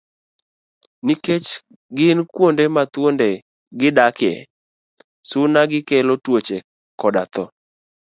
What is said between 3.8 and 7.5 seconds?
t dakie, suna gikelo tuoche koda tho.